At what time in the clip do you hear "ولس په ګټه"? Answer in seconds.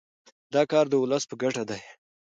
1.03-1.63